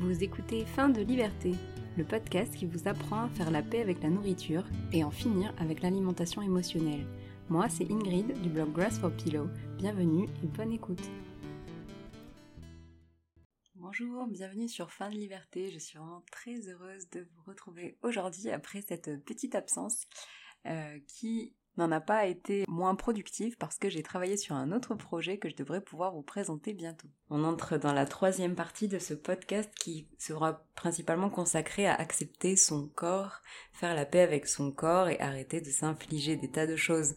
Vous 0.00 0.22
écoutez 0.22 0.64
Fin 0.64 0.88
de 0.88 1.00
liberté, 1.00 1.56
le 1.96 2.04
podcast 2.04 2.54
qui 2.54 2.66
vous 2.66 2.86
apprend 2.86 3.24
à 3.24 3.28
faire 3.30 3.50
la 3.50 3.62
paix 3.62 3.80
avec 3.80 4.00
la 4.00 4.10
nourriture 4.10 4.62
et 4.92 5.02
en 5.02 5.10
finir 5.10 5.52
avec 5.58 5.82
l'alimentation 5.82 6.40
émotionnelle. 6.40 7.04
Moi, 7.48 7.68
c'est 7.68 7.90
Ingrid 7.90 8.40
du 8.40 8.48
blog 8.48 8.72
Grass 8.72 9.00
for 9.00 9.10
Pillow. 9.10 9.48
Bienvenue 9.76 10.28
et 10.44 10.46
bonne 10.46 10.70
écoute. 10.70 11.02
Bonjour, 13.74 14.28
bienvenue 14.28 14.68
sur 14.68 14.92
Fin 14.92 15.10
de 15.10 15.16
liberté. 15.16 15.68
Je 15.72 15.80
suis 15.80 15.98
vraiment 15.98 16.22
très 16.30 16.68
heureuse 16.68 17.10
de 17.10 17.22
vous 17.22 17.42
retrouver 17.48 17.98
aujourd'hui 18.02 18.50
après 18.50 18.82
cette 18.82 19.24
petite 19.24 19.56
absence 19.56 20.06
euh, 20.66 21.00
qui 21.08 21.56
n'en 21.78 21.90
a 21.92 22.00
pas 22.00 22.26
été 22.26 22.64
moins 22.68 22.94
productive 22.94 23.56
parce 23.56 23.78
que 23.78 23.88
j'ai 23.88 24.02
travaillé 24.02 24.36
sur 24.36 24.54
un 24.54 24.72
autre 24.72 24.94
projet 24.94 25.38
que 25.38 25.48
je 25.48 25.56
devrais 25.56 25.80
pouvoir 25.80 26.12
vous 26.12 26.22
présenter 26.22 26.72
bientôt. 26.72 27.08
On 27.30 27.44
entre 27.44 27.78
dans 27.78 27.92
la 27.92 28.06
troisième 28.06 28.54
partie 28.54 28.88
de 28.88 28.98
ce 28.98 29.14
podcast 29.14 29.70
qui 29.78 30.08
sera 30.18 30.64
principalement 30.74 31.30
consacré 31.30 31.86
à 31.86 31.94
accepter 31.94 32.56
son 32.56 32.88
corps, 32.88 33.40
faire 33.72 33.94
la 33.94 34.04
paix 34.04 34.20
avec 34.20 34.46
son 34.48 34.70
corps 34.70 35.08
et 35.08 35.20
arrêter 35.20 35.60
de 35.60 35.70
s'infliger 35.70 36.36
des 36.36 36.50
tas 36.50 36.66
de 36.66 36.76
choses 36.76 37.14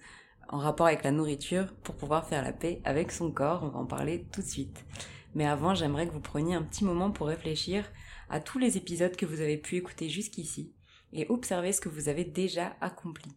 en 0.49 0.57
rapport 0.57 0.87
avec 0.87 1.03
la 1.03 1.11
nourriture 1.11 1.73
pour 1.83 1.95
pouvoir 1.95 2.27
faire 2.27 2.43
la 2.43 2.53
paix 2.53 2.81
avec 2.83 3.11
son 3.11 3.31
corps. 3.31 3.63
On 3.63 3.69
va 3.69 3.79
en 3.79 3.85
parler 3.85 4.25
tout 4.31 4.41
de 4.41 4.47
suite. 4.47 4.85
Mais 5.33 5.47
avant, 5.47 5.75
j'aimerais 5.75 6.07
que 6.07 6.13
vous 6.13 6.19
preniez 6.19 6.55
un 6.55 6.63
petit 6.63 6.83
moment 6.83 7.11
pour 7.11 7.27
réfléchir 7.27 7.89
à 8.29 8.39
tous 8.39 8.59
les 8.59 8.77
épisodes 8.77 9.15
que 9.15 9.25
vous 9.25 9.41
avez 9.41 9.57
pu 9.57 9.77
écouter 9.77 10.09
jusqu'ici 10.09 10.73
et 11.13 11.25
observer 11.29 11.71
ce 11.71 11.81
que 11.81 11.89
vous 11.89 12.09
avez 12.09 12.25
déjà 12.25 12.75
accompli. 12.81 13.31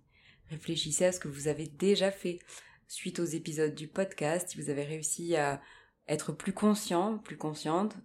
Réfléchissez 0.50 1.06
à 1.06 1.12
ce 1.12 1.20
que 1.20 1.28
vous 1.28 1.48
avez 1.48 1.66
déjà 1.66 2.10
fait 2.10 2.38
suite 2.86 3.18
aux 3.18 3.24
épisodes 3.24 3.74
du 3.74 3.88
podcast, 3.88 4.50
si 4.50 4.60
vous 4.60 4.70
avez 4.70 4.84
réussi 4.84 5.36
à 5.36 5.60
être 6.06 6.32
plus 6.32 6.52
conscient, 6.52 7.18
plus 7.18 7.36
consciente, 7.36 7.96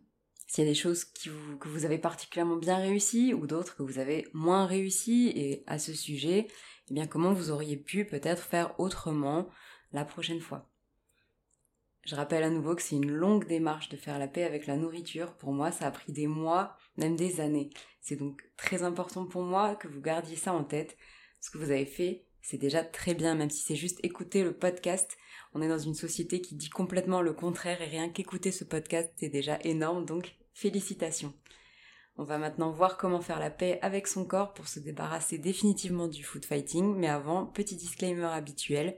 s'il 0.48 0.64
y 0.64 0.68
a 0.68 0.72
des 0.72 0.76
choses 0.76 1.06
que 1.06 1.68
vous 1.68 1.86
avez 1.86 2.00
particulièrement 2.00 2.56
bien 2.56 2.78
réussi 2.78 3.36
ou 3.36 3.46
d'autres 3.46 3.76
que 3.76 3.84
vous 3.84 4.00
avez 4.00 4.28
moins 4.34 4.66
réussi 4.66 5.32
et 5.36 5.64
à 5.68 5.78
ce 5.78 5.94
sujet, 5.94 6.48
eh 6.90 6.94
bien 6.94 7.06
comment 7.06 7.34
vous 7.34 7.52
auriez 7.52 7.78
pu 7.78 8.04
peut-être 8.06 8.44
faire 8.44 8.80
autrement 8.80 9.48
la 9.92 10.06
prochaine 10.06 10.40
fois? 10.40 10.68
Je 12.04 12.16
rappelle 12.16 12.44
à 12.44 12.50
nouveau 12.50 12.74
que 12.74 12.82
c'est 12.82 12.96
une 12.96 13.12
longue 13.12 13.46
démarche 13.46 13.90
de 13.90 13.98
faire 13.98 14.18
la 14.18 14.28
paix 14.28 14.44
avec 14.44 14.66
la 14.66 14.78
nourriture. 14.78 15.36
Pour 15.36 15.52
moi, 15.52 15.72
ça 15.72 15.86
a 15.86 15.92
pris 15.92 16.12
des 16.14 16.26
mois, 16.26 16.76
même 16.98 17.16
des 17.16 17.42
années. 17.42 17.70
C'est 18.02 18.16
donc 18.16 18.42
très 18.58 18.82
important 18.82 19.28
pour 19.28 19.44
moi 19.44 19.76
que 19.76 19.88
vous 19.88 20.02
gardiez 20.02 20.36
ça 20.38 20.54
en 20.54 20.64
tête. 20.64 20.98
Ce 21.40 21.52
que 21.52 21.60
vous 21.60 21.70
avez 21.70 21.86
fait, 21.86 22.26
c'est 22.42 22.58
déjà 22.58 22.84
très 22.84 23.14
bien, 23.14 23.36
même 23.36 23.50
si 23.50 23.64
c'est 23.64 23.76
juste 23.76 24.00
écouter 24.04 24.44
le 24.44 24.54
podcast. 24.54 25.18
On 25.54 25.62
est 25.62 25.68
dans 25.68 25.80
une 25.80 25.94
société 25.94 26.42
qui 26.42 26.56
dit 26.56 26.70
complètement 26.70 27.22
le 27.22 27.34
contraire 27.34 27.82
et 27.82 27.86
rien 27.86 28.10
qu'écouter 28.10 28.52
ce 28.52 28.64
podcast, 28.64 29.12
c'est 29.18 29.30
déjà 29.30 29.60
énorme, 29.64 30.06
donc 30.06 30.36
félicitations. 30.54 31.34
On 32.18 32.24
va 32.24 32.38
maintenant 32.38 32.72
voir 32.72 32.98
comment 32.98 33.22
faire 33.22 33.40
la 33.40 33.50
paix 33.50 33.80
avec 33.82 34.06
son 34.06 34.26
corps 34.26 34.54
pour 34.54 34.68
se 34.68 34.80
débarrasser 34.80 35.38
définitivement 35.38 36.08
du 36.08 36.24
food 36.24 36.44
fighting, 36.44 36.96
mais 36.96 37.08
avant, 37.08 37.46
petit 37.46 37.78
disclaimer 37.78 38.26
habituel. 38.26 38.98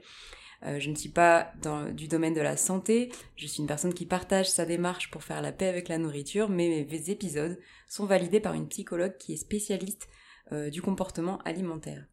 Euh, 0.64 0.78
je 0.80 0.90
ne 0.90 0.94
suis 0.94 1.08
pas 1.08 1.52
du 1.92 2.08
domaine 2.08 2.34
de 2.34 2.40
la 2.40 2.56
santé, 2.56 3.12
je 3.36 3.46
suis 3.46 3.60
une 3.60 3.66
personne 3.66 3.94
qui 3.94 4.06
partage 4.06 4.50
sa 4.50 4.64
démarche 4.64 5.10
pour 5.10 5.24
faire 5.24 5.42
la 5.42 5.52
paix 5.52 5.66
avec 5.66 5.88
la 5.88 5.98
nourriture, 5.98 6.48
mais 6.48 6.86
mes 6.88 7.10
épisodes 7.10 7.58
sont 7.88 8.06
validés 8.06 8.40
par 8.40 8.54
une 8.54 8.68
psychologue 8.68 9.16
qui 9.18 9.34
est 9.34 9.36
spécialiste 9.36 10.08
euh, 10.52 10.70
du 10.70 10.82
comportement 10.82 11.38
alimentaire. 11.38 12.04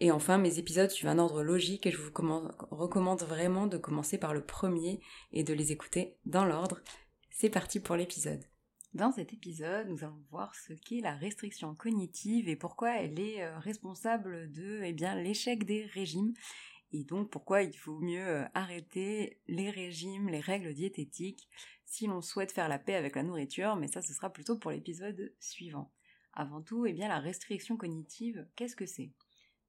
Et 0.00 0.12
enfin, 0.12 0.38
mes 0.38 0.58
épisodes 0.58 0.90
suivent 0.90 1.08
un 1.08 1.18
ordre 1.18 1.42
logique 1.42 1.84
et 1.84 1.90
je 1.90 1.98
vous 1.98 2.12
recommande 2.70 3.22
vraiment 3.22 3.66
de 3.66 3.78
commencer 3.78 4.16
par 4.16 4.32
le 4.32 4.44
premier 4.44 5.00
et 5.32 5.42
de 5.42 5.52
les 5.52 5.72
écouter 5.72 6.16
dans 6.24 6.44
l'ordre. 6.44 6.80
C'est 7.30 7.50
parti 7.50 7.80
pour 7.80 7.96
l'épisode. 7.96 8.44
Dans 8.94 9.10
cet 9.10 9.32
épisode, 9.32 9.88
nous 9.88 10.04
allons 10.04 10.24
voir 10.30 10.54
ce 10.54 10.72
qu'est 10.72 11.00
la 11.00 11.14
restriction 11.14 11.74
cognitive 11.74 12.48
et 12.48 12.56
pourquoi 12.56 12.96
elle 12.96 13.18
est 13.18 13.42
euh, 13.42 13.58
responsable 13.58 14.50
de 14.52 14.80
eh 14.82 14.92
l'échec 14.92 15.64
des 15.64 15.84
régimes 15.86 16.32
et 16.92 17.04
donc 17.04 17.28
pourquoi 17.28 17.62
il 17.62 17.76
faut 17.76 17.98
mieux 17.98 18.26
euh, 18.26 18.44
arrêter 18.54 19.40
les 19.46 19.68
régimes, 19.70 20.28
les 20.28 20.40
règles 20.40 20.72
diététiques 20.74 21.48
si 21.84 22.06
l'on 22.06 22.22
souhaite 22.22 22.52
faire 22.52 22.68
la 22.68 22.78
paix 22.78 22.94
avec 22.94 23.16
la 23.16 23.22
nourriture, 23.22 23.76
mais 23.76 23.88
ça 23.88 24.00
ce 24.00 24.14
sera 24.14 24.30
plutôt 24.30 24.56
pour 24.56 24.70
l'épisode 24.70 25.32
suivant. 25.40 25.90
Avant 26.32 26.62
tout, 26.62 26.86
eh 26.86 26.92
bien 26.92 27.08
la 27.08 27.18
restriction 27.18 27.76
cognitive, 27.76 28.46
qu'est-ce 28.56 28.76
que 28.76 28.86
c'est? 28.86 29.10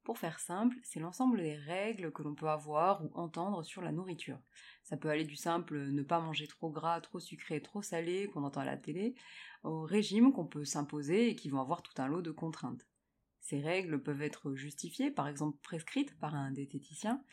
Pour 0.09 0.17
faire 0.17 0.39
simple, 0.39 0.75
c'est 0.81 0.99
l'ensemble 0.99 1.37
des 1.37 1.55
règles 1.55 2.11
que 2.11 2.23
l'on 2.23 2.33
peut 2.33 2.49
avoir 2.49 3.05
ou 3.05 3.11
entendre 3.13 3.61
sur 3.61 3.83
la 3.83 3.91
nourriture. 3.91 4.39
Ça 4.81 4.97
peut 4.97 5.07
aller 5.07 5.23
du 5.23 5.35
simple 5.35 5.77
ne 5.77 6.01
pas 6.01 6.19
manger 6.19 6.47
trop 6.47 6.71
gras, 6.71 6.99
trop 6.99 7.19
sucré, 7.19 7.61
trop 7.61 7.83
salé 7.83 8.27
qu'on 8.27 8.43
entend 8.43 8.61
à 8.61 8.65
la 8.65 8.75
télé, 8.75 9.13
au 9.63 9.81
régime 9.81 10.33
qu'on 10.33 10.47
peut 10.47 10.65
s'imposer 10.65 11.29
et 11.29 11.35
qui 11.35 11.49
vont 11.49 11.61
avoir 11.61 11.83
tout 11.83 11.93
un 12.01 12.07
lot 12.07 12.23
de 12.23 12.31
contraintes. 12.31 12.87
Ces 13.39 13.61
règles 13.61 14.01
peuvent 14.01 14.23
être 14.23 14.55
justifiées, 14.55 15.11
par 15.11 15.27
exemple 15.27 15.59
prescrites 15.61 16.17
par 16.17 16.33
un 16.33 16.49
diététicien, 16.49 17.23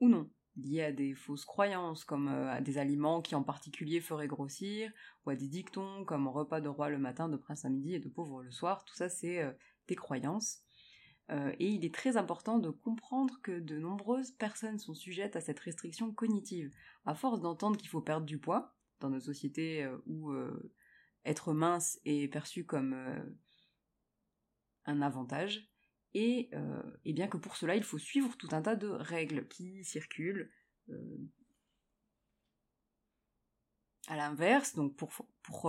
ou 0.00 0.10
non, 0.10 0.28
liées 0.56 0.82
à 0.82 0.92
des 0.92 1.14
fausses 1.14 1.46
croyances 1.46 2.04
comme 2.04 2.28
euh, 2.28 2.52
à 2.52 2.60
des 2.60 2.76
aliments 2.76 3.22
qui 3.22 3.34
en 3.34 3.44
particulier 3.44 4.02
feraient 4.02 4.28
grossir, 4.28 4.92
ou 5.24 5.30
à 5.30 5.36
des 5.36 5.48
dictons 5.48 6.04
comme 6.04 6.28
repas 6.28 6.60
de 6.60 6.68
roi 6.68 6.90
le 6.90 6.98
matin, 6.98 7.30
de 7.30 7.38
prince 7.38 7.64
à 7.64 7.70
midi 7.70 7.94
et 7.94 7.98
de 7.98 8.10
pauvre 8.10 8.42
le 8.42 8.50
soir, 8.50 8.84
tout 8.84 8.94
ça 8.94 9.08
c'est 9.08 9.42
euh, 9.42 9.52
des 9.88 9.96
croyances. 9.96 10.66
Euh, 11.30 11.52
et 11.58 11.68
il 11.68 11.84
est 11.84 11.94
très 11.94 12.16
important 12.16 12.58
de 12.58 12.70
comprendre 12.70 13.40
que 13.42 13.58
de 13.58 13.78
nombreuses 13.78 14.30
personnes 14.30 14.78
sont 14.78 14.94
sujettes 14.94 15.34
à 15.36 15.40
cette 15.40 15.58
restriction 15.58 16.12
cognitive. 16.12 16.70
À 17.04 17.14
force 17.14 17.40
d'entendre 17.40 17.76
qu'il 17.76 17.88
faut 17.88 18.00
perdre 18.00 18.26
du 18.26 18.38
poids, 18.38 18.76
dans 19.00 19.10
nos 19.10 19.20
sociétés 19.20 19.84
euh, 19.84 19.96
où 20.06 20.30
euh, 20.30 20.72
être 21.24 21.52
mince 21.52 21.98
est 22.04 22.28
perçu 22.28 22.64
comme 22.64 22.94
un 24.84 25.02
avantage, 25.02 25.68
et, 26.14 26.50
et, 27.04 27.12
bien 27.12 27.26
que 27.26 27.36
pour 27.36 27.56
cela 27.56 27.74
il 27.74 27.82
faut 27.82 27.98
suivre 27.98 28.36
tout 28.38 28.48
un 28.52 28.62
tas 28.62 28.76
de 28.76 28.86
règles 28.86 29.48
qui 29.48 29.84
circulent 29.84 30.50
à 34.08 34.16
l'inverse, 34.16 34.74
donc 34.74 34.94
pour, 34.94 35.12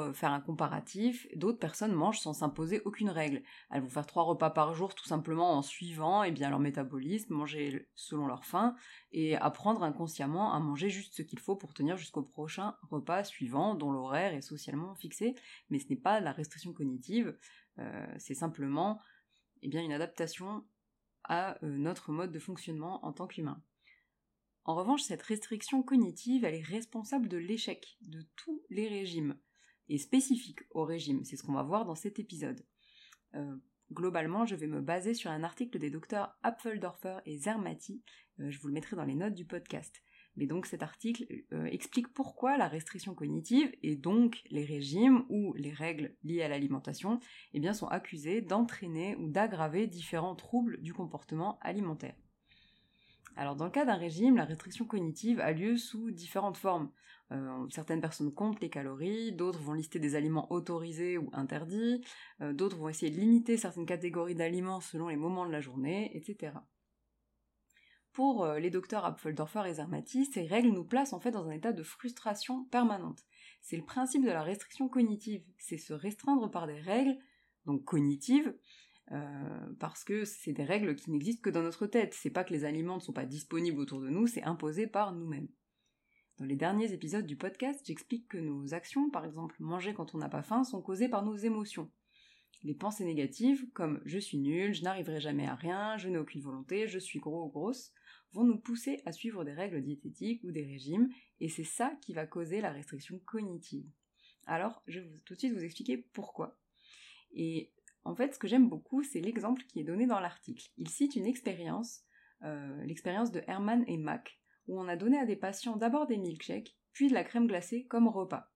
euh, 0.02 0.14
faire 0.14 0.32
un 0.32 0.42
comparatif, 0.42 1.28
d'autres 1.36 1.60
personnes 1.60 1.94
mangent 1.94 2.20
sans 2.20 2.34
s'imposer 2.34 2.82
aucune 2.86 3.10
règle. 3.10 3.42
Elles 3.72 3.82
vont 3.82 3.90
faire 3.90 4.06
trois 4.06 4.24
repas 4.24 4.50
par 4.50 4.76
jour 4.76 4.94
tout 4.94 5.06
simplement 5.06 5.54
en 5.54 5.62
suivant 5.62 6.24
eh 6.24 6.32
leur 6.32 6.60
métabolisme, 6.60 7.34
manger 7.34 7.90
selon 7.96 8.28
leur 8.28 8.46
faim 8.46 8.76
et 9.12 9.36
apprendre 9.38 9.84
inconsciemment 9.84 10.54
à 10.54 10.60
manger 10.60 10.90
juste 10.90 11.16
ce 11.16 11.22
qu'il 11.24 11.40
faut 11.40 11.56
pour 11.56 11.74
tenir 11.74 11.98
jusqu'au 11.98 12.22
prochain 12.22 12.76
repas 12.90 13.24
suivant 13.24 13.76
dont 13.76 13.92
l'horaire 13.92 14.34
est 14.34 14.42
socialement 14.42 14.94
fixé. 14.96 15.36
Mais 15.70 15.80
ce 15.80 15.90
n'est 15.90 15.96
pas 15.96 16.20
la 16.20 16.32
restriction 16.32 16.74
cognitive, 16.74 17.38
euh, 17.80 18.08
c'est 18.20 18.36
simplement 18.36 19.00
eh 19.64 19.68
une 19.68 19.94
adaptation 19.94 20.64
à 21.24 21.58
euh, 21.64 21.78
notre 21.78 22.12
mode 22.12 22.32
de 22.32 22.40
fonctionnement 22.40 23.04
en 23.06 23.14
tant 23.14 23.28
qu'humain. 23.28 23.62
En 24.68 24.76
revanche, 24.76 25.02
cette 25.02 25.24
restriction 25.24 25.82
cognitive, 25.82 26.44
elle 26.44 26.56
est 26.56 26.62
responsable 26.62 27.30
de 27.30 27.38
l'échec 27.38 27.98
de 28.02 28.22
tous 28.36 28.62
les 28.70 28.90
régimes, 28.90 29.38
et 29.88 29.98
spécifique 29.98 30.60
au 30.72 30.84
régime, 30.84 31.24
c'est 31.24 31.38
ce 31.38 31.44
qu'on 31.44 31.54
va 31.54 31.64
voir 31.64 31.86
dans 31.86 31.96
cet 31.96 32.20
épisode. 32.20 32.66
Euh, 33.36 33.56
globalement, 33.94 34.46
je 34.46 34.56
vais 34.56 34.68
me 34.68 34.82
baser 34.82 35.14
sur 35.14 35.32
un 35.32 35.44
article 35.44 35.80
des 35.80 35.90
docteurs 35.90 36.38
Apfeldorfer 36.44 37.20
et 37.26 37.38
Zermati, 37.38 38.04
euh, 38.42 38.52
je 38.52 38.60
vous 38.60 38.68
le 38.68 38.74
mettrai 38.74 38.98
dans 38.98 39.06
les 39.06 39.16
notes 39.16 39.36
du 39.36 39.46
podcast. 39.46 40.04
Mais 40.36 40.48
donc 40.48 40.66
cet 40.66 40.84
article 40.84 41.26
euh, 41.54 41.66
explique 41.68 42.10
pourquoi 42.10 42.58
la 42.58 42.68
restriction 42.68 43.16
cognitive 43.16 43.72
et 43.82 43.96
donc 43.96 44.44
les 44.52 44.66
régimes 44.66 45.24
ou 45.30 45.54
les 45.54 45.72
règles 45.72 46.14
liées 46.24 46.44
à 46.44 46.50
l'alimentation 46.50 47.20
eh 47.54 47.74
sont 47.74 47.88
accusés 47.88 48.42
d'entraîner 48.42 49.16
ou 49.16 49.30
d'aggraver 49.30 49.88
différents 49.88 50.36
troubles 50.36 50.80
du 50.82 50.94
comportement 50.94 51.58
alimentaire. 51.62 52.16
Alors 53.38 53.56
dans 53.56 53.66
le 53.66 53.72
cas 53.72 53.86
d'un 53.86 53.96
régime, 53.96 54.36
la 54.36 54.46
restriction 54.46 54.86
cognitive 54.86 55.40
a 55.40 55.52
lieu 55.52 55.78
sous 55.78 56.10
différentes 56.10 56.58
formes. 56.58 56.90
Euh, 57.32 57.68
certaines 57.70 58.02
personnes 58.02 58.34
comptent 58.34 58.62
les 58.62 58.70
calories, 58.72 59.32
d'autres 59.32 59.60
vont 59.60 59.74
lister 59.74 60.00
des 60.00 60.16
aliments 60.16 60.52
autorisés 60.52 61.20
ou 61.20 61.30
interdits, 61.34 62.04
euh, 62.42 62.52
d'autres 62.52 62.78
vont 62.78 62.90
essayer 62.90 63.12
de 63.12 63.20
limiter 63.20 63.56
certaines 63.56 63.86
catégories 63.86 64.34
d'aliments 64.34 64.82
selon 64.82 65.10
les 65.10 65.18
moments 65.18 65.46
de 65.46 65.52
la 65.52 65.62
journée, 65.62 66.18
etc. 66.18 66.54
Pour 68.12 68.44
euh, 68.44 68.58
les 68.58 68.72
docteurs 68.72 69.06
Apfeldorfer 69.06 69.68
et 69.68 69.76
Zermati, 69.76 70.26
ces 70.26 70.48
règles 70.48 70.70
nous 70.70 70.86
placent 70.86 71.14
en 71.14 71.20
fait 71.20 71.30
dans 71.30 71.48
un 71.48 71.52
état 71.52 71.74
de 71.74 71.84
frustration 71.84 72.64
permanente. 72.66 73.24
C'est 73.62 73.78
le 73.78 73.86
principe 73.86 74.24
de 74.24 74.32
la 74.32 74.42
restriction 74.42 74.90
cognitive, 74.90 75.44
c'est 75.60 75.78
se 75.78 75.94
restreindre 75.94 76.50
par 76.50 76.66
des 76.66 76.80
règles, 76.80 77.16
donc 77.68 77.84
cognitives, 77.84 78.56
parce 79.80 80.04
que 80.04 80.26
c'est 80.26 80.54
des 80.54 80.64
règles 80.64 80.96
qui 80.96 81.12
n'existent 81.12 81.42
que 81.42 81.50
dans 81.50 81.64
notre 81.64 81.88
tête. 81.88 82.14
C'est 82.14 82.30
pas 82.30 82.44
que 82.44 82.54
les 82.54 82.66
aliments 82.66 82.96
ne 82.96 83.02
sont 83.02 83.14
pas 83.14 83.26
disponibles 83.26 83.80
autour 83.80 84.02
de 84.02 84.10
nous, 84.10 84.28
c'est 84.28 84.44
imposé 84.44 84.88
par 84.88 85.14
nous-mêmes. 85.14 85.50
Dans 86.38 86.46
les 86.46 86.56
derniers 86.56 86.94
épisodes 86.94 87.26
du 87.26 87.36
podcast, 87.36 87.82
j'explique 87.86 88.28
que 88.28 88.38
nos 88.38 88.74
actions, 88.74 89.10
par 89.10 89.26
exemple 89.26 89.56
manger 89.60 89.94
quand 89.94 90.14
on 90.14 90.20
n'a 90.20 90.30
pas 90.30 90.44
faim, 90.44 90.64
sont 90.64 90.82
causées 90.82 91.10
par 91.10 91.26
nos 91.26 91.36
émotions. 91.36 91.92
Les 92.64 92.76
pensées 92.76 93.06
négatives, 93.06 93.68
comme 93.74 94.02
je 94.06 94.20
suis 94.20 94.38
nul, 94.38 94.74
je 94.74 94.84
n'arriverai 94.84 95.20
jamais 95.20 95.48
à 95.48 95.56
rien, 95.56 95.98
je 95.98 96.10
n'ai 96.10 96.18
aucune 96.18 96.42
volonté, 96.42 96.88
je 96.88 97.00
suis 97.00 97.20
gros 97.20 97.46
ou 97.46 97.50
grosse, 97.50 97.92
vont 98.34 98.44
nous 98.44 98.60
pousser 98.60 99.02
à 99.06 99.12
suivre 99.12 99.44
des 99.46 99.54
règles 99.54 99.82
diététiques 99.82 100.44
ou 100.44 100.52
des 100.52 100.66
régimes, 100.66 101.10
et 101.40 101.50
c'est 101.50 101.64
ça 101.64 101.98
qui 102.02 102.14
va 102.14 102.26
causer 102.26 102.62
la 102.62 102.72
restriction 102.72 103.20
cognitive. 103.26 103.90
Alors, 104.46 104.82
je 104.88 105.00
vais 105.00 105.22
tout 105.26 105.34
de 105.34 105.40
suite 105.40 105.54
vous 105.54 105.64
expliquer 105.64 105.98
pourquoi. 105.98 106.60
Et 107.32 107.72
en 108.08 108.16
fait, 108.16 108.34
ce 108.34 108.40
que 108.40 108.48
j'aime 108.48 108.70
beaucoup, 108.70 109.04
c'est 109.04 109.20
l'exemple 109.20 109.64
qui 109.64 109.82
est 109.82 109.84
donné 109.84 110.08
dans 110.08 110.22
l'article. 110.22 110.70
Il 110.78 110.88
cite 110.88 111.18
une 111.18 111.26
expérience, 111.26 112.04
euh, 112.44 112.84
l'expérience 112.86 113.32
de 113.34 113.44
Herman 113.48 113.84
et 113.86 113.98
Mac, 113.98 114.40
où 114.68 114.80
on 114.80 114.88
a 114.88 114.96
donné 114.96 115.20
à 115.20 115.26
des 115.26 115.36
patients 115.36 115.76
d'abord 115.76 116.08
des 116.08 116.18
milkshakes, 116.18 116.78
puis 116.94 117.10
de 117.10 117.14
la 117.14 117.26
crème 117.26 117.48
glacée 117.48 117.86
comme 117.86 118.08
repas. 118.08 118.50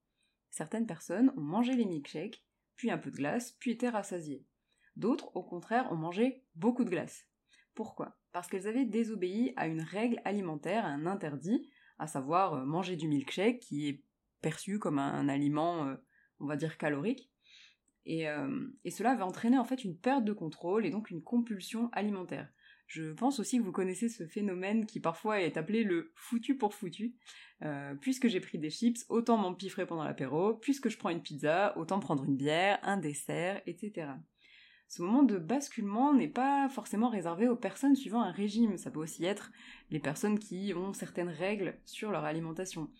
Certaines 0.51 0.87
personnes 0.87 1.33
ont 1.35 1.41
mangé 1.41 1.73
les 1.73 1.83
milkshakes, 1.83 2.45
puis 2.77 2.91
un 2.91 2.97
peu 2.97 3.11
de 3.11 3.17
glace, 3.17 3.51
puis 3.59 3.71
étaient 3.71 3.89
rassasiées. 3.89 4.45
D'autres, 4.95 5.35
au 5.35 5.43
contraire, 5.43 5.91
ont 5.91 5.97
mangé 5.97 6.45
beaucoup 6.55 6.85
de 6.85 6.89
glace. 6.89 7.27
Pourquoi? 7.75 8.17
Parce 8.31 8.47
qu'elles 8.47 8.67
avaient 8.67 8.85
désobéi 8.85 9.51
à 9.57 9.67
une 9.67 9.81
règle 9.81 10.21
alimentaire, 10.23 10.85
à 10.85 10.89
un 10.89 11.05
interdit, 11.05 11.69
à 11.99 12.07
savoir 12.07 12.53
euh, 12.53 12.65
manger 12.65 12.95
du 12.95 13.09
milkshake, 13.09 13.59
qui 13.59 13.89
est 13.89 14.05
perçu 14.41 14.79
comme 14.79 14.97
un, 14.97 15.27
aliment, 15.27 15.87
euh, 15.87 15.95
on 16.39 16.47
va 16.47 16.55
dire, 16.55 16.77
calorique. 16.77 17.30
Et, 18.05 18.27
euh, 18.27 18.67
et, 18.83 18.91
cela 18.91 19.15
va 19.15 19.25
entraîner 19.25 19.57
en 19.57 19.63
fait 19.63 19.83
une 19.83 19.97
perte 19.97 20.25
de 20.25 20.33
contrôle 20.33 20.85
et 20.85 20.89
donc 20.89 21.11
une 21.11 21.21
compulsion 21.21 21.89
alimentaire. 21.91 22.49
Je 22.87 23.13
pense 23.13 23.39
aussi 23.39 23.57
que 23.57 23.63
vous 23.63 23.71
connaissez 23.71 24.09
ce 24.09 24.25
phénomène 24.25 24.85
qui 24.85 24.99
parfois 24.99 25.39
est 25.39 25.55
appelé 25.55 25.83
le 25.83 26.11
foutu 26.15 26.57
pour 26.57 26.73
foutu. 26.73 27.15
puisque 28.01 28.27
j'ai 28.27 28.41
pris 28.41 28.57
des 28.57 28.69
chips, 28.69 29.05
autant 29.07 29.37
m'empiffrer 29.37 29.85
pendant 29.85 30.03
l'apéro, 30.03 30.55
puisque 30.55 30.89
je 30.89 30.97
prends 30.97 31.09
une 31.09 31.21
pizza, 31.21 31.77
autant 31.77 31.99
prendre 31.99 32.25
une 32.25 32.35
bière, 32.35 32.79
un 32.81 32.97
dessert, 32.97 33.61
etc. 33.65 34.07
Ce 34.91 35.01
moment 35.01 35.23
de 35.23 35.37
basculement 35.37 36.13
n'est 36.13 36.27
pas 36.27 36.67
forcément 36.67 37.07
réservé 37.07 37.47
aux 37.47 37.55
personnes 37.55 37.95
suivant 37.95 38.23
un 38.23 38.31
régime, 38.33 38.75
ça 38.75 38.91
peut 38.91 38.99
aussi 38.99 39.23
être 39.23 39.53
les 39.89 40.01
personnes 40.01 40.37
qui 40.37 40.73
ont 40.75 40.91
certaines 40.91 41.29
règles 41.29 41.79
sur 41.85 42.11
leur 42.11 42.25
alimentation. 42.25 42.91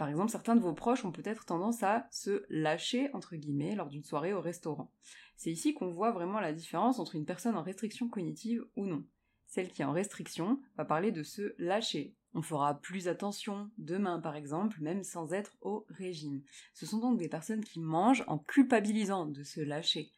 Par 0.00 0.08
exemple, 0.08 0.30
certains 0.30 0.56
de 0.56 0.62
vos 0.62 0.72
proches 0.72 1.04
ont 1.04 1.12
peut-être 1.12 1.44
tendance 1.44 1.82
à 1.82 2.06
se 2.10 2.46
lâcher, 2.48 3.10
entre 3.12 3.36
guillemets, 3.36 3.74
lors 3.74 3.90
d'une 3.90 4.02
soirée 4.02 4.32
au 4.32 4.40
restaurant. 4.40 4.90
C'est 5.36 5.50
ici 5.50 5.74
qu'on 5.74 5.90
voit 5.90 6.10
vraiment 6.10 6.40
la 6.40 6.54
différence 6.54 6.98
entre 6.98 7.16
une 7.16 7.26
personne 7.26 7.54
en 7.54 7.62
restriction 7.62 8.08
cognitive 8.08 8.64
ou 8.76 8.86
non. 8.86 9.04
Celle 9.46 9.68
qui 9.68 9.82
est 9.82 9.84
en 9.84 9.92
restriction 9.92 10.58
va 10.78 10.86
parler 10.86 11.12
de 11.12 11.22
se 11.22 11.54
lâcher. 11.58 12.16
On 12.32 12.40
fera 12.40 12.80
plus 12.80 13.08
attention 13.08 13.70
demain, 13.76 14.20
par 14.20 14.36
exemple, 14.36 14.80
même 14.80 15.02
sans 15.02 15.34
être 15.34 15.58
au 15.60 15.84
régime. 15.90 16.40
Ce 16.72 16.86
sont 16.86 17.00
donc 17.00 17.18
des 17.18 17.28
personnes 17.28 17.62
qui 17.62 17.78
mangent 17.78 18.24
en 18.26 18.38
culpabilisant 18.38 19.26
de 19.26 19.42
se 19.42 19.60
lâcher 19.60 20.10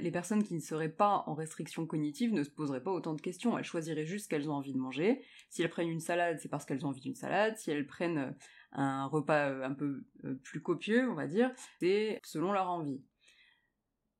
les 0.00 0.10
personnes 0.10 0.42
qui 0.42 0.54
ne 0.54 0.60
seraient 0.60 0.88
pas 0.88 1.24
en 1.26 1.34
restriction 1.34 1.86
cognitive 1.86 2.32
ne 2.32 2.42
se 2.42 2.50
poseraient 2.50 2.82
pas 2.82 2.90
autant 2.90 3.14
de 3.14 3.20
questions, 3.20 3.56
elles 3.56 3.64
choisiraient 3.64 4.06
juste 4.06 4.24
ce 4.24 4.28
qu'elles 4.28 4.50
ont 4.50 4.54
envie 4.54 4.72
de 4.72 4.78
manger. 4.78 5.22
Si 5.50 5.62
elles 5.62 5.70
prennent 5.70 5.88
une 5.88 6.00
salade, 6.00 6.38
c'est 6.40 6.48
parce 6.48 6.64
qu'elles 6.64 6.84
ont 6.84 6.88
envie 6.88 7.00
d'une 7.00 7.14
salade. 7.14 7.56
Si 7.56 7.70
elles 7.70 7.86
prennent 7.86 8.18
euh, 8.18 8.30
un 8.72 9.06
repas 9.06 9.50
euh, 9.50 9.64
un 9.64 9.74
peu 9.74 10.04
euh, 10.24 10.34
plus 10.42 10.60
copieux, 10.60 11.08
on 11.10 11.14
va 11.14 11.26
dire, 11.26 11.50
c'est 11.80 12.20
selon 12.24 12.52
leur 12.52 12.68
envie. 12.70 13.00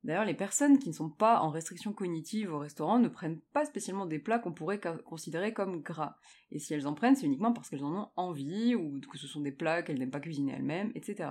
D'ailleurs, 0.04 0.25
les 0.25 0.34
personnes 0.34 0.78
qui 0.78 0.88
ne 0.88 0.94
sont 0.94 1.10
pas 1.10 1.40
en 1.40 1.50
restriction 1.50 1.93
cognitive 1.93 2.52
au 2.52 2.60
restaurant 2.60 3.00
ne 3.00 3.08
prennent 3.08 3.40
pas 3.52 3.64
spécialement 3.64 4.06
des 4.06 4.20
plats 4.20 4.38
qu'on 4.38 4.52
pourrait 4.52 4.81
considérer 5.04 5.52
comme 5.52 5.82
gras. 5.82 6.16
Et 6.52 6.60
si 6.60 6.75
elles 6.75 6.87
en 6.87 6.94
prennent, 6.94 7.16
c'est 7.16 7.26
uniquement 7.26 7.52
parce 7.52 7.69
qu'elles 7.69 7.82
en 7.82 8.02
ont 8.02 8.08
envie, 8.14 8.76
ou 8.76 9.00
que 9.00 9.19
ce 9.19 9.26
sont 9.26 9.40
des 9.40 9.50
plats 9.50 9.82
qu'elles 9.82 9.98
n'aiment 9.98 10.12
pas 10.12 10.20
cuisiner 10.20 10.52
elles-mêmes, 10.52 10.92
etc. 10.94 11.31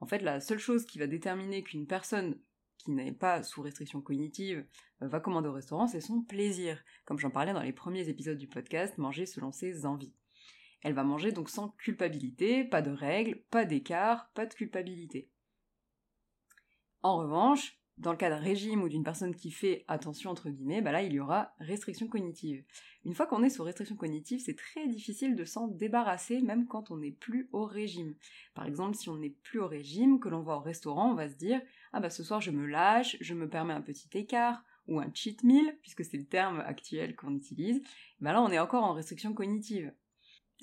En 0.00 0.06
fait, 0.06 0.18
la 0.22 0.40
seule 0.40 0.58
chose 0.58 0.84
qui 0.86 0.98
va 0.98 1.06
déterminer 1.06 1.62
qu'une 1.62 1.86
personne 1.86 2.36
qui 2.78 2.90
n'est 2.90 3.12
pas 3.12 3.42
sous 3.42 3.62
restriction 3.62 4.00
cognitive 4.00 4.66
euh, 5.02 5.08
va 5.08 5.20
commander 5.20 5.48
au 5.48 5.52
restaurant, 5.52 5.86
c'est 5.86 6.00
son 6.00 6.22
plaisir. 6.22 6.82
Comme 7.04 7.18
j'en 7.18 7.30
parlais 7.30 7.52
dans 7.52 7.62
les 7.62 7.72
premiers 7.72 8.08
épisodes 8.08 8.38
du 8.38 8.48
podcast, 8.48 8.98
manger 8.98 9.26
selon 9.26 9.52
ses 9.52 9.86
envies. 9.86 10.14
Elle 10.82 10.94
va 10.94 11.04
manger 11.04 11.32
donc 11.32 11.50
sans 11.50 11.70
culpabilité, 11.70 12.64
pas 12.64 12.82
de 12.82 12.90
règles, 12.90 13.42
pas 13.50 13.64
d'écart, 13.64 14.30
pas 14.34 14.46
de 14.46 14.54
culpabilité. 14.54 15.30
En 17.02 17.18
revanche, 17.18 17.78
dans 17.98 18.10
le 18.10 18.18
cas 18.18 18.28
d'un 18.28 18.36
régime 18.36 18.82
ou 18.82 18.88
d'une 18.88 19.04
personne 19.04 19.34
qui 19.34 19.50
fait 19.50 19.84
attention 19.88 20.30
entre 20.30 20.50
guillemets, 20.50 20.82
bah 20.82 20.92
là 20.92 21.02
il 21.02 21.14
y 21.14 21.20
aura 21.20 21.54
restriction 21.60 22.08
cognitive. 22.08 22.62
Une 23.04 23.14
fois 23.14 23.26
qu'on 23.26 23.42
est 23.42 23.48
sous 23.48 23.62
restriction 23.62 23.96
cognitive, 23.96 24.40
c'est 24.40 24.56
très 24.56 24.86
difficile 24.86 25.34
de 25.34 25.44
s'en 25.44 25.68
débarrasser 25.68 26.42
même 26.42 26.66
quand 26.66 26.90
on 26.90 26.98
n'est 26.98 27.12
plus 27.12 27.48
au 27.52 27.64
régime. 27.64 28.14
Par 28.54 28.66
exemple, 28.66 28.96
si 28.96 29.08
on 29.08 29.16
n'est 29.16 29.34
plus 29.42 29.60
au 29.60 29.66
régime, 29.66 30.20
que 30.20 30.28
l'on 30.28 30.42
va 30.42 30.56
au 30.56 30.60
restaurant, 30.60 31.10
on 31.10 31.14
va 31.14 31.28
se 31.28 31.36
dire 31.36 31.60
ah 31.92 32.00
bah 32.00 32.10
ce 32.10 32.22
soir 32.22 32.40
je 32.42 32.50
me 32.50 32.66
lâche, 32.66 33.16
je 33.20 33.34
me 33.34 33.48
permets 33.48 33.74
un 33.74 33.80
petit 33.80 34.10
écart 34.12 34.62
ou 34.88 35.00
un 35.00 35.10
cheat 35.14 35.42
meal 35.42 35.78
puisque 35.80 36.04
c'est 36.04 36.18
le 36.18 36.26
terme 36.26 36.60
actuel 36.60 37.16
qu'on 37.16 37.34
utilise. 37.34 37.80
Bah 38.20 38.32
là 38.32 38.42
on 38.42 38.50
est 38.50 38.58
encore 38.58 38.84
en 38.84 38.92
restriction 38.92 39.32
cognitive. 39.32 39.90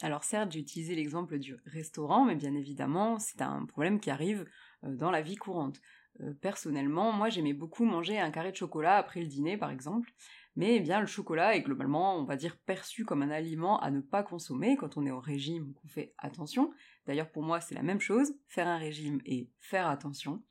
Alors 0.02 0.24
certes, 0.24 0.52
j'ai 0.52 0.60
utilisé 0.60 0.96
l'exemple 0.96 1.38
du 1.38 1.56
restaurant, 1.66 2.26
mais 2.26 2.36
bien 2.36 2.56
évidemment, 2.56 3.20
c'est 3.20 3.42
un 3.42 3.66
problème 3.66 4.00
qui 4.00 4.10
arrive 4.10 4.46
euh, 4.84 4.96
dans 4.96 5.12
la 5.12 5.22
vie 5.22 5.36
courante. 5.36 5.80
Euh, 6.22 6.34
personnellement, 6.42 7.12
moi 7.12 7.30
j'aimais 7.30 7.54
beaucoup 7.54 7.86
manger 7.86 8.20
un 8.20 8.32
carré 8.32 8.52
de 8.52 8.56
chocolat 8.56 8.98
après 8.98 9.22
le 9.22 9.28
dîner 9.28 9.58
par 9.58 9.72
exemple, 9.72 10.12
mais 10.56 10.76
eh 10.76 10.80
bien 10.80 11.00
le 11.00 11.08
chocolat 11.08 11.56
est 11.56 11.62
globalement, 11.62 12.18
on 12.18 12.24
va 12.24 12.36
dire, 12.36 12.58
perçu 12.58 13.04
comme 13.04 13.24
un 13.24 13.32
aliment 13.32 13.80
à 13.80 13.90
ne 13.90 14.00
pas 14.00 14.22
consommer 14.24 14.78
quand 14.78 14.98
on 14.98 15.06
est 15.06 15.12
au 15.12 15.20
régime 15.20 15.74
qu'on 15.74 15.88
fait 15.88 16.14
attention. 16.20 16.72
D'ailleurs 17.08 17.32
pour 17.32 17.42
moi 17.42 17.62
c'est 17.62 17.74
la 17.74 17.82
même 17.82 18.00
chose, 18.00 18.34
faire 18.48 18.68
un 18.68 18.78
régime 18.78 19.22
et 19.26 19.50
faire 19.60 19.88
attention. 19.88 20.44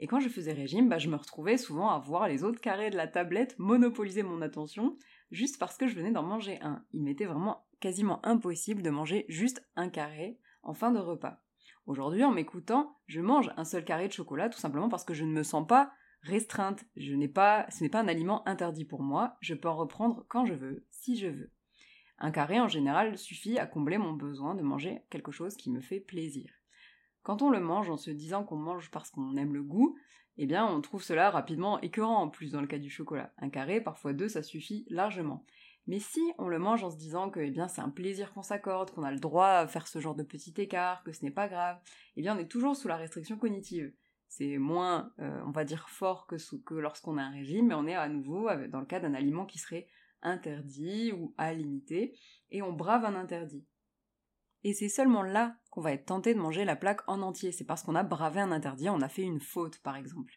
Et 0.00 0.06
quand 0.06 0.20
je 0.20 0.28
faisais 0.28 0.52
régime, 0.52 0.88
bah, 0.88 0.98
je 0.98 1.08
me 1.08 1.16
retrouvais 1.16 1.58
souvent 1.58 1.90
à 1.90 1.98
voir 1.98 2.28
les 2.28 2.44
autres 2.44 2.60
carrés 2.60 2.90
de 2.90 2.96
la 2.96 3.08
tablette 3.08 3.58
monopoliser 3.58 4.22
mon 4.22 4.42
attention 4.42 4.96
juste 5.30 5.58
parce 5.58 5.76
que 5.76 5.86
je 5.86 5.94
venais 5.94 6.10
d'en 6.10 6.22
manger 6.22 6.58
un. 6.60 6.84
Il 6.92 7.02
m'était 7.02 7.26
vraiment 7.26 7.66
quasiment 7.80 8.24
impossible 8.24 8.82
de 8.82 8.90
manger 8.90 9.24
juste 9.28 9.62
un 9.76 9.88
carré 9.88 10.38
en 10.62 10.74
fin 10.74 10.90
de 10.90 10.98
repas. 10.98 11.42
Aujourd'hui, 11.86 12.24
en 12.24 12.32
m'écoutant, 12.32 12.98
je 13.06 13.20
mange 13.20 13.50
un 13.56 13.64
seul 13.64 13.84
carré 13.84 14.08
de 14.08 14.12
chocolat 14.12 14.48
tout 14.48 14.58
simplement 14.58 14.88
parce 14.88 15.04
que 15.04 15.14
je 15.14 15.24
ne 15.24 15.32
me 15.32 15.42
sens 15.42 15.66
pas 15.66 15.92
restreinte. 16.22 16.84
Je 16.96 17.14
n'ai 17.14 17.28
pas, 17.28 17.66
ce 17.70 17.82
n'est 17.82 17.88
pas 17.88 18.00
un 18.00 18.08
aliment 18.08 18.46
interdit 18.46 18.84
pour 18.84 19.02
moi. 19.02 19.36
Je 19.40 19.54
peux 19.54 19.68
en 19.68 19.76
reprendre 19.76 20.24
quand 20.28 20.44
je 20.44 20.54
veux, 20.54 20.86
si 20.90 21.16
je 21.16 21.28
veux. 21.28 21.50
Un 22.18 22.30
carré 22.30 22.60
en 22.60 22.68
général 22.68 23.16
suffit 23.16 23.58
à 23.58 23.66
combler 23.66 23.96
mon 23.96 24.12
besoin 24.12 24.54
de 24.54 24.62
manger 24.62 25.02
quelque 25.08 25.30
chose 25.30 25.56
qui 25.56 25.70
me 25.70 25.80
fait 25.80 26.00
plaisir. 26.00 26.52
Quand 27.22 27.42
on 27.42 27.50
le 27.50 27.60
mange 27.60 27.90
en 27.90 27.96
se 27.96 28.10
disant 28.10 28.44
qu'on 28.44 28.56
mange 28.56 28.90
parce 28.90 29.10
qu'on 29.10 29.36
aime 29.36 29.54
le 29.54 29.62
goût, 29.62 29.96
eh 30.38 30.46
bien 30.46 30.66
on 30.66 30.80
trouve 30.80 31.02
cela 31.02 31.30
rapidement 31.30 31.80
écœurant 31.80 32.22
en 32.22 32.28
plus 32.28 32.52
dans 32.52 32.60
le 32.60 32.66
cas 32.66 32.78
du 32.78 32.90
chocolat. 32.90 33.32
Un 33.38 33.50
carré, 33.50 33.80
parfois 33.80 34.12
deux, 34.12 34.28
ça 34.28 34.42
suffit 34.42 34.86
largement. 34.88 35.44
Mais 35.86 36.00
si 36.00 36.20
on 36.38 36.48
le 36.48 36.58
mange 36.58 36.84
en 36.84 36.90
se 36.90 36.96
disant 36.96 37.30
que 37.30 37.40
eh 37.40 37.50
bien 37.50 37.66
c'est 37.66 37.80
un 37.80 37.90
plaisir 37.90 38.32
qu'on 38.32 38.42
s'accorde, 38.42 38.90
qu'on 38.90 39.02
a 39.02 39.10
le 39.10 39.18
droit 39.18 39.48
à 39.48 39.66
faire 39.66 39.88
ce 39.88 40.00
genre 40.00 40.14
de 40.14 40.22
petit 40.22 40.54
écart, 40.58 41.02
que 41.02 41.12
ce 41.12 41.24
n'est 41.24 41.30
pas 41.30 41.48
grave, 41.48 41.78
eh 42.16 42.22
bien 42.22 42.36
on 42.36 42.38
est 42.38 42.50
toujours 42.50 42.76
sous 42.76 42.88
la 42.88 42.96
restriction 42.96 43.36
cognitive. 43.36 43.92
C'est 44.28 44.58
moins, 44.58 45.10
euh, 45.20 45.40
on 45.46 45.50
va 45.50 45.64
dire, 45.64 45.88
fort 45.88 46.26
que, 46.26 46.36
que 46.64 46.74
lorsqu'on 46.74 47.16
a 47.16 47.22
un 47.22 47.30
régime, 47.30 47.68
mais 47.68 47.74
on 47.74 47.86
est 47.86 47.94
à 47.94 48.08
nouveau 48.08 48.48
dans 48.68 48.80
le 48.80 48.86
cas 48.86 49.00
d'un 49.00 49.14
aliment 49.14 49.46
qui 49.46 49.58
serait 49.58 49.88
interdit 50.22 51.12
ou 51.12 51.34
à 51.38 51.54
limiter, 51.54 52.14
et 52.50 52.60
on 52.60 52.72
brave 52.72 53.04
un 53.04 53.14
interdit. 53.14 53.64
Et 54.64 54.74
c'est 54.74 54.88
seulement 54.88 55.22
là 55.22 55.56
qu'on 55.70 55.80
va 55.80 55.92
être 55.92 56.06
tenté 56.06 56.34
de 56.34 56.40
manger 56.40 56.64
la 56.64 56.76
plaque 56.76 57.00
en 57.06 57.22
entier. 57.22 57.52
C'est 57.52 57.64
parce 57.64 57.82
qu'on 57.82 57.94
a 57.94 58.02
bravé 58.02 58.40
un 58.40 58.52
interdit, 58.52 58.90
on 58.90 59.00
a 59.00 59.08
fait 59.08 59.22
une 59.22 59.40
faute, 59.40 59.78
par 59.78 59.96
exemple. 59.96 60.34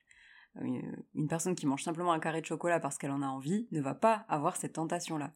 Euh, 0.58 0.82
une 1.16 1.28
personne 1.28 1.56
qui 1.56 1.66
mange 1.66 1.84
simplement 1.84 2.14
un 2.14 2.20
carré 2.20 2.42
de 2.42 2.46
chocolat 2.46 2.80
parce 2.80 2.98
qu'elle 2.98 3.12
en 3.12 3.22
a 3.22 3.28
envie 3.28 3.68
ne 3.72 3.82
va 3.82 3.96
pas 3.96 4.26
avoir 4.28 4.58
cette 4.58 4.74
tentation-là 4.74 5.32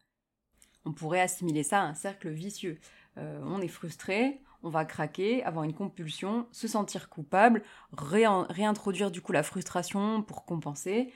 on 0.86 0.92
pourrait 0.92 1.20
assimiler 1.20 1.64
ça 1.64 1.82
à 1.82 1.84
un 1.84 1.94
cercle 1.94 2.30
vicieux. 2.30 2.78
Euh, 3.18 3.42
on 3.44 3.60
est 3.60 3.68
frustré, 3.68 4.40
on 4.62 4.70
va 4.70 4.84
craquer, 4.84 5.42
avoir 5.44 5.64
une 5.64 5.74
compulsion, 5.74 6.46
se 6.52 6.68
sentir 6.68 7.08
coupable, 7.08 7.62
réintroduire 7.92 9.10
du 9.10 9.20
coup 9.20 9.32
la 9.32 9.42
frustration 9.42 10.22
pour 10.22 10.44
compenser, 10.44 11.12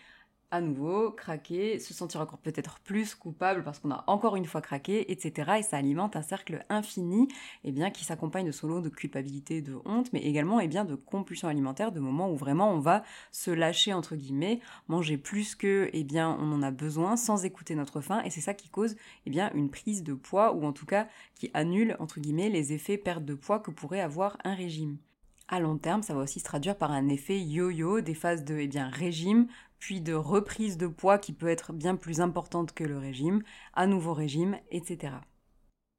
à 0.51 0.61
nouveau 0.61 1.11
craquer, 1.11 1.79
se 1.79 1.95
sentir 1.95 2.21
encore 2.21 2.39
peut-être 2.39 2.81
plus 2.81 3.15
coupable 3.15 3.63
parce 3.63 3.79
qu'on 3.79 3.91
a 3.91 4.05
encore 4.07 4.37
une 4.37 4.45
fois 4.45 4.61
craqué, 4.61 5.11
etc. 5.13 5.53
Et 5.59 5.63
ça 5.63 5.77
alimente 5.77 6.17
un 6.17 6.23
cercle 6.23 6.65
infini, 6.69 7.29
eh 7.65 7.73
bien, 7.73 7.91
qui 7.91 8.05
s'accompagne 8.05 8.47
de 8.47 8.53
solo 8.53 8.81
de 8.81 8.89
culpabilité, 8.89 9.63
de 9.63 9.77
honte, 9.85 10.13
mais 10.13 10.21
également 10.21 10.61
eh 10.61 10.69
bien, 10.69 10.85
de 10.85 10.95
compulsion 10.95 11.49
alimentaire, 11.49 11.93
de 11.93 12.01
moments 12.01 12.31
où 12.31 12.37
vraiment 12.37 12.71
on 12.71 12.81
va 12.81 13.03
se 13.33 13.51
lâcher 13.51 13.93
entre 13.93 14.17
guillemets, 14.17 14.61
manger 14.89 15.17
plus 15.17 15.55
que 15.55 15.89
eh 15.93 16.05
bien, 16.05 16.37
on 16.41 16.53
en 16.53 16.63
a 16.63 16.71
besoin 16.71 17.17
sans 17.17 17.45
écouter 17.45 17.75
notre 17.75 18.01
faim, 18.01 18.23
et 18.25 18.31
c'est 18.31 18.41
ça 18.41 18.55
qui 18.55 18.69
cause 18.69 18.97
eh 19.27 19.31
bien, 19.31 19.51
une 19.55 19.71
prise 19.71 20.03
de 20.03 20.15
poids, 20.15 20.53
ou 20.53 20.65
en 20.65 20.73
tout 20.73 20.87
cas 20.87 21.09
qui 21.35 21.51
annule 21.55 21.97
les 22.29 22.73
effets 22.73 22.99
perte 22.99 23.25
de 23.25 23.35
poids 23.35 23.61
que 23.61 23.71
pourrait 23.71 24.01
avoir 24.01 24.37
un 24.45 24.55
régime. 24.55 24.99
À 25.49 25.59
long 25.59 25.79
terme, 25.79 26.03
ça 26.03 26.15
va 26.15 26.21
aussi 26.21 26.39
se 26.39 26.45
traduire 26.45 26.77
par 26.77 26.93
un 26.93 27.09
effet 27.09 27.41
yo-yo, 27.41 28.01
des 28.01 28.15
phases 28.15 28.45
de 28.45 28.57
eh 28.57 28.69
bien, 28.69 28.89
régime, 28.89 29.49
puis 29.81 30.01
de 30.01 30.13
reprise 30.13 30.77
de 30.77 30.87
poids 30.87 31.19
qui 31.19 31.33
peut 31.33 31.49
être 31.49 31.73
bien 31.73 31.97
plus 31.97 32.21
importante 32.21 32.73
que 32.73 32.85
le 32.85 32.99
régime, 32.99 33.43
à 33.75 33.87
nouveau 33.87 34.15
régime, 34.15 34.61
etc. 34.71 35.15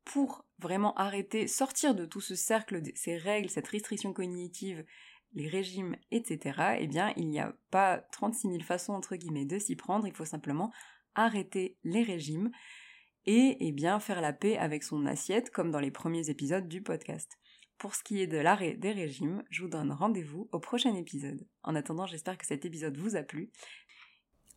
Pour 0.06 0.46
vraiment 0.60 0.94
arrêter, 0.96 1.48
sortir 1.48 1.96
de 1.96 2.06
tout 2.06 2.22
ce 2.22 2.36
cercle, 2.36 2.82
ces 2.96 3.18
règles, 3.18 3.50
cette 3.50 3.68
restriction 3.68 4.14
cognitive, 4.14 4.86
les 5.34 5.48
régimes, 5.48 5.96
etc., 6.12 6.78
eh 6.80 6.88
bien, 6.88 7.14
il 7.18 7.28
n'y 7.28 7.40
a 7.40 7.56
pas 7.72 7.98
36 8.12 8.50
000 8.50 8.60
façons, 8.62 8.94
entre 8.94 9.16
guillemets, 9.16 9.46
de 9.46 9.58
s'y 9.58 9.76
prendre, 9.76 10.08
il 10.08 10.14
faut 10.14 10.26
simplement 10.26 10.72
arrêter 11.16 11.78
les 11.84 12.04
régimes 12.04 12.52
et, 13.26 13.58
eh 13.60 14.00
faire 14.00 14.22
la 14.22 14.34
paix 14.34 14.58
avec 14.58 14.84
son 14.84 15.06
assiette, 15.06 15.52
comme 15.52 15.72
dans 15.72 15.80
les 15.80 15.92
premiers 15.92 16.30
épisodes 16.30 16.68
du 16.68 16.82
podcast. 16.82 17.40
Pour 17.82 17.96
ce 17.96 18.04
qui 18.04 18.22
est 18.22 18.28
de 18.28 18.38
l'arrêt 18.38 18.76
des 18.76 18.92
régimes, 18.92 19.42
je 19.50 19.64
vous 19.64 19.68
donne 19.68 19.92
rendez-vous 19.92 20.48
au 20.52 20.60
prochain 20.60 20.94
épisode. 20.94 21.48
En 21.64 21.74
attendant, 21.74 22.06
j'espère 22.06 22.38
que 22.38 22.46
cet 22.46 22.64
épisode 22.64 22.96
vous 22.96 23.16
a 23.16 23.24
plu. 23.24 23.50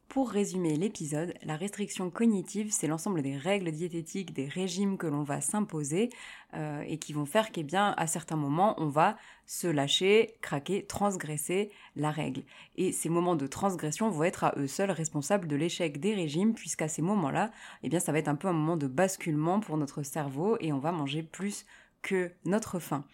Pour 0.09 0.29
résumer 0.29 0.77
l'épisode, 0.77 1.33
la 1.43 1.57
restriction 1.57 2.11
cognitive, 2.11 2.71
c'est 2.71 2.87
l'ensemble 2.87 3.23
des 3.23 3.39
règles 3.39 3.73
diététiques, 3.73 4.35
des 4.35 4.47
régimes 4.47 4.99
que 4.99 5.07
l'on 5.07 5.23
va 5.23 5.41
s'imposer 5.41 6.11
euh, 6.53 6.83
et 6.87 6.99
qui 6.99 7.15
vont 7.15 7.25
faire 7.25 7.51
qu'à 7.51 8.07
certains 8.07 8.37
moments, 8.37 8.75
on 8.77 8.89
va 8.89 9.17
se 9.47 9.69
lâcher, 9.69 10.35
craquer, 10.43 10.85
transgresser 10.85 11.71
la 11.97 12.11
règle. 12.11 12.43
Et 12.77 12.93
ces 12.93 13.09
moments 13.09 13.37
de 13.37 13.47
transgression 13.47 14.11
vont 14.11 14.25
être 14.25 14.45
à 14.45 14.53
eux 14.59 14.67
seuls 14.67 14.91
responsables 14.91 15.49
de 15.49 15.57
l'échec 15.57 15.99
des 15.99 16.15
régimes, 16.15 16.53
puisqu'à 16.53 16.89
ces 16.89 17.01
moments-là, 17.01 17.51
eh 17.83 18.01
ça 18.01 18.13
va 18.13 18.19
être 18.19 18.29
un 18.29 18.37
peu 18.37 18.49
un 18.49 18.53
moment 18.53 18.77
de 18.77 18.87
basculement 18.87 19.61
pour 19.61 19.79
notre 19.79 20.03
cerveau 20.03 20.59
et 20.61 20.75
on 20.75 20.79
va 20.79 20.93
manger 20.93 21.23
plus 21.23 21.65
que 22.05 22.31
notre 22.45 22.79
faim 22.79 23.05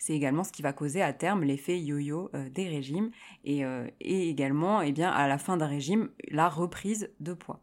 c'est 0.00 0.14
également 0.14 0.44
ce 0.44 0.50
qui 0.50 0.62
va 0.62 0.72
causer 0.72 1.02
à 1.02 1.12
terme 1.12 1.44
l'effet 1.44 1.78
yo-yo 1.78 2.30
euh, 2.34 2.48
des 2.48 2.66
régimes 2.66 3.10
et, 3.44 3.64
euh, 3.64 3.86
et 4.00 4.30
également 4.30 4.80
eh 4.80 4.92
bien, 4.92 5.10
à 5.10 5.28
la 5.28 5.38
fin 5.38 5.58
d'un 5.58 5.66
régime 5.66 6.08
la 6.28 6.48
reprise 6.48 7.10
de 7.20 7.34
poids. 7.34 7.62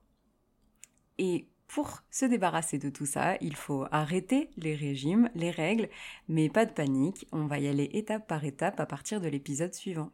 Et 1.18 1.50
pour 1.68 2.04
se 2.12 2.26
débarrasser 2.26 2.78
de 2.78 2.90
tout 2.90 3.08
ça, 3.08 3.38
il 3.42 3.56
faut 3.56 3.86
arrêter 3.92 4.52
les 4.56 4.76
régimes, 4.76 5.30
les 5.34 5.50
règles, 5.50 5.90
mais 6.30 6.48
pas 6.48 6.66
de 6.66 6.72
panique, 6.72 7.28
on 7.32 7.48
va 7.48 7.58
y 7.60 7.68
aller 7.68 7.90
étape 7.94 8.28
par 8.28 8.46
étape 8.46 8.80
à 8.80 8.86
partir 8.86 9.20
de 9.20 9.28
l'épisode 9.28 9.74
suivant. 9.74 10.12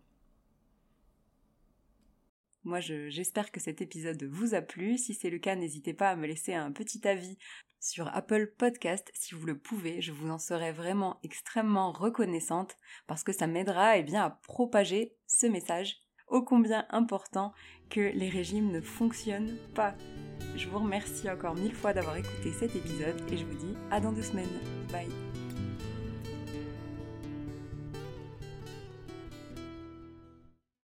Moi, 2.63 2.79
j'espère 2.79 3.51
que 3.51 3.59
cet 3.59 3.81
épisode 3.81 4.23
vous 4.23 4.53
a 4.53 4.61
plu. 4.61 4.97
Si 4.97 5.13
c'est 5.13 5.29
le 5.29 5.39
cas, 5.39 5.55
n'hésitez 5.55 5.93
pas 5.93 6.09
à 6.09 6.15
me 6.15 6.27
laisser 6.27 6.53
un 6.53 6.71
petit 6.71 7.05
avis 7.07 7.37
sur 7.79 8.07
Apple 8.15 8.53
Podcast 8.57 9.11
si 9.13 9.35
vous 9.35 9.45
le 9.45 9.57
pouvez. 9.57 10.01
Je 10.01 10.13
vous 10.13 10.29
en 10.29 10.39
serai 10.39 10.71
vraiment 10.71 11.19
extrêmement 11.23 11.91
reconnaissante 11.91 12.77
parce 13.07 13.23
que 13.23 13.33
ça 13.33 13.47
m'aidera 13.47 13.97
eh 13.97 14.03
bien, 14.03 14.23
à 14.23 14.29
propager 14.29 15.13
ce 15.27 15.47
message 15.47 15.97
ô 16.27 16.41
combien 16.41 16.85
important 16.89 17.53
que 17.89 17.99
les 17.99 18.29
régimes 18.29 18.71
ne 18.71 18.81
fonctionnent 18.81 19.57
pas. 19.75 19.93
Je 20.55 20.67
vous 20.69 20.79
remercie 20.79 21.29
encore 21.29 21.55
mille 21.55 21.75
fois 21.75 21.93
d'avoir 21.93 22.15
écouté 22.15 22.53
cet 22.53 22.75
épisode 22.75 23.21
et 23.31 23.37
je 23.37 23.45
vous 23.45 23.55
dis 23.55 23.75
à 23.91 23.99
dans 23.99 24.13
deux 24.13 24.23
semaines. 24.23 24.47
Bye 24.91 25.22